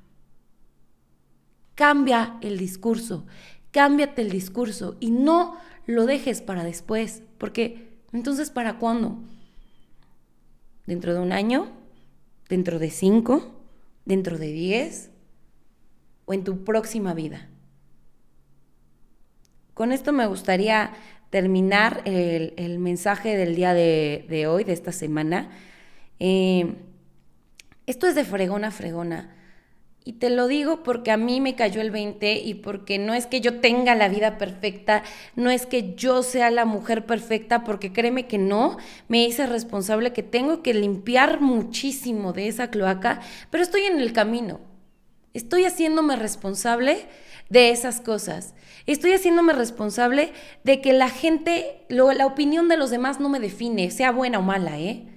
Cambia 1.76 2.38
el 2.42 2.58
discurso, 2.58 3.28
cámbiate 3.70 4.24
el 4.24 4.32
discurso 4.32 4.98
y 5.00 5.12
no 5.12 5.56
lo 5.86 6.08
dejes 6.08 6.42
para 6.42 6.64
después, 6.64 7.22
porque 7.38 7.93
entonces, 8.14 8.50
¿para 8.50 8.78
cuándo? 8.78 9.18
¿Dentro 10.86 11.14
de 11.14 11.20
un 11.20 11.32
año? 11.32 11.68
¿Dentro 12.50 12.80
de 12.80 12.90
cinco? 12.90 13.52
¿Dentro 14.06 14.38
de 14.38 14.52
diez? 14.52 15.10
¿O 16.26 16.34
en 16.34 16.44
tu 16.44 16.64
próxima 16.64 17.14
vida? 17.14 17.50
Con 19.74 19.92
esto 19.92 20.14
me 20.14 20.28
gustaría 20.28 20.94
terminar 21.32 22.04
el, 22.06 22.78
mensaje 22.78 23.36
del 23.36 23.56
día 23.56 23.74
de, 23.74 24.46
hoy, 24.48 24.64
de 24.64 24.74
esta 24.74 24.92
semana. 24.92 25.50
Eh, 26.20 26.76
esto 27.88 28.06
es 28.06 28.14
de 28.14 28.24
fregona 28.24 28.68
a 28.68 28.72
fregona. 28.72 29.36
Y 30.06 30.14
te 30.14 30.30
lo 30.30 30.48
digo 30.48 30.84
porque 30.84 31.12
a 31.12 31.18
mí 31.18 31.40
me 31.40 31.56
cayó 31.56 31.80
el 31.80 31.90
20 31.90 32.34
y 32.34 32.56
porque 32.56 32.98
no 32.98 33.14
es 33.14 33.26
que 33.26 33.40
yo 33.40 33.62
tenga 33.62 33.96
la 33.96 34.10
vida 34.10 34.38
perfecta, 34.38 35.04
no 35.36 35.50
es 35.50 35.66
que 35.66 35.96
yo 35.96 36.24
sea 36.24 36.52
la 36.52 36.66
mujer 36.66 37.06
perfecta, 37.06 37.64
porque 37.64 37.94
créeme 37.94 38.28
que 38.28 38.38
no, 38.38 38.78
me 39.08 39.24
hice 39.24 39.48
responsable 39.48 40.12
que 40.12 40.24
tengo 40.24 40.62
que 40.62 40.74
limpiar 40.74 41.40
muchísimo 41.40 42.34
de 42.34 42.50
esa 42.50 42.70
cloaca, 42.70 43.22
pero 43.50 43.64
estoy 43.64 43.84
en 43.84 44.00
el 44.00 44.12
camino. 44.12 44.60
Estoy 45.34 45.64
haciéndome 45.64 46.16
responsable 46.16 47.08
de 47.50 47.72
esas 47.72 48.02
cosas. 48.02 48.54
Estoy 48.86 49.14
haciéndome 49.14 49.54
responsable 49.54 50.34
de 50.64 50.82
que 50.82 50.92
la 50.92 51.10
gente, 51.10 51.86
la 51.90 52.26
opinión 52.26 52.68
de 52.68 52.78
los 52.78 52.92
demás 52.92 53.20
no 53.20 53.30
me 53.30 53.40
define, 53.40 53.90
sea 53.90 54.12
buena 54.12 54.40
o 54.40 54.42
mala, 54.42 54.80
¿eh? 54.80 55.08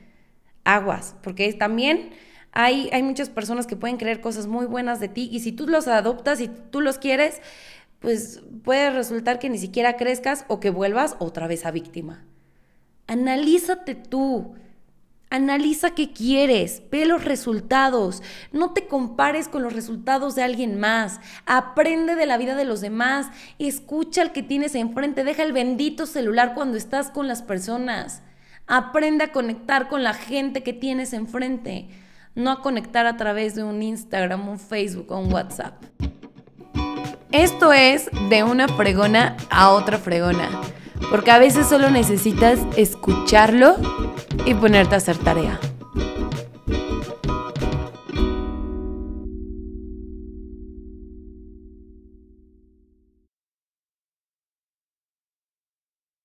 Aguas, 0.65 1.17
porque 1.23 1.53
también 1.53 2.11
hay, 2.59 3.03
muchas 3.03 3.29
personas 3.29 3.67
que 3.67 3.77
pueden 3.77 3.99
creer 3.99 4.23
cosas 4.23 4.47
muy 4.47 4.65
buenas 4.65 4.99
de 4.99 5.09
ti 5.09 5.29
y 5.31 5.41
si 5.41 5.53
tú 5.53 5.69
los 5.69 5.89
adoptas 5.89 6.41
y 6.41 6.49
tú 6.49 6.81
los 6.81 6.97
quieres, 6.97 7.43
pues 7.99 8.43
puede 8.65 8.89
resultar 8.89 9.39
que 9.39 9.51
ni 9.51 9.59
siquiera 9.59 9.99
crezcas 9.99 10.47
o 10.49 10.59
que 10.59 10.71
vuelvas 10.71 11.17
otra 11.19 11.49
vez 11.49 11.67
a 11.67 11.71
víctima. 11.71 12.25
Analízate 13.09 13.95
tú. 13.95 14.55
Analiza 15.29 15.91
qué 15.91 16.13
quieres, 16.13 16.85
ve 16.89 17.05
los 17.05 17.25
resultados, 17.25 18.23
no 18.53 18.73
te 18.73 18.87
compares 18.87 19.49
con 19.49 19.65
los 19.65 19.73
resultados 19.73 20.37
de 20.37 20.45
alguien 20.45 20.79
más, 20.79 21.19
aprende 21.47 22.15
de 22.15 22.27
la 22.27 22.39
vida 22.39 22.55
de 22.55 22.65
los 22.65 22.81
demás, 22.81 23.27
escucha 23.59 24.23
al 24.23 24.31
que 24.31 24.45
tienes 24.45 24.77
enfrente, 24.77 25.25
deja 25.25 25.43
el 25.43 25.53
bendito 25.53 26.07
celular 26.07 26.55
cuando 26.55 26.79
estás 26.79 27.11
con 27.11 27.27
las 27.27 27.43
personas, 27.43 28.23
aprende 28.69 29.25
a 29.25 29.33
conectar 29.33 29.89
con 29.89 30.05
la 30.05 30.15
gente 30.15 30.63
que 30.63 30.73
tienes 30.73 31.13
enfrente 31.13 31.89
no 32.37 32.53
a 32.53 32.63
conectar 32.63 33.07
a 33.07 33.17
través 33.17 33.57
de 33.57 33.65
un 33.65 33.83
Instagram, 33.83 34.49
un 34.49 34.61
Facebook 34.61 35.11
o 35.11 35.19
un 35.19 35.33
WhatsApp. 35.33 35.83
Esto 37.33 37.73
es 37.73 38.09
de 38.29 38.45
una 38.45 38.69
fregona 38.69 39.37
a 39.51 39.71
otra 39.71 39.99
fregona, 39.99 40.49
porque 41.11 41.33
a 41.33 41.39
veces 41.39 41.67
solo 41.67 41.91
necesitas 41.91 42.61
escucharlo 42.77 43.77
y 44.45 44.55
ponerte 44.55 44.95
a 44.95 44.99
hacer 44.99 45.17
tarea. 45.19 45.59